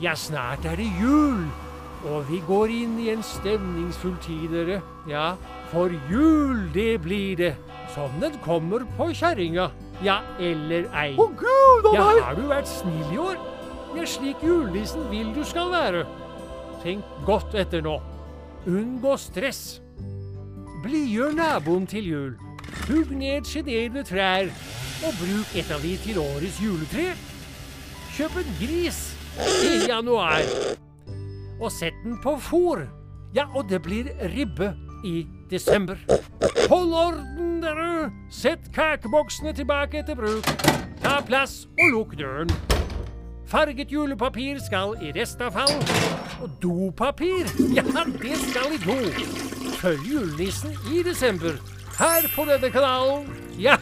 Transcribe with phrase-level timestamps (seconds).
[0.00, 1.40] Ja, snart er det jul,
[2.06, 4.80] og vi går inn i en stemningsfull tid, dere.
[5.10, 5.32] Ja,
[5.72, 7.54] for jul, det blir det.
[7.94, 9.70] Som den kommer på kjerringa.
[10.04, 11.16] Ja, eller ei.
[11.18, 12.22] Å gud a Ja, meg!
[12.22, 13.40] har du vært snill i år?
[13.96, 16.04] Ja, slik julenissen vil du skal være.
[16.84, 17.96] Tenk godt etter nå.
[18.68, 19.80] Unngå stress.
[20.84, 22.34] Blidgjør naboen til jul.
[22.86, 24.52] Hugg ned sjenerende trær,
[25.02, 27.10] og bruk et av de til årets juletre.
[28.14, 29.00] Kjøp en gris
[29.38, 30.42] i januar,
[31.60, 32.86] og sett den på fôr.
[33.34, 34.72] Ja, og det blir ribbe
[35.04, 35.98] i desember.
[36.68, 38.10] Hold orden, dere!
[38.30, 40.48] Sett kakeboksene tilbake etter bruk.
[41.02, 42.50] Ta plass og lukk døren.
[43.48, 45.72] Farget julepapir skal i restavfall.
[46.42, 48.98] Og dopapir, ja, det skal i do.
[49.78, 51.56] Følg julenissen i desember.
[51.98, 53.28] Her på denne kanalen.
[53.58, 53.76] Ja,